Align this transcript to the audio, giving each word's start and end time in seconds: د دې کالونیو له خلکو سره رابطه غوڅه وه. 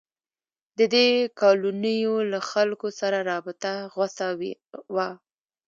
د 0.77 0.79
دې 0.93 1.07
کالونیو 1.39 2.15
له 2.31 2.39
خلکو 2.51 2.87
سره 2.99 3.17
رابطه 3.31 3.71
غوڅه 3.93 4.27
وه. 4.95 5.09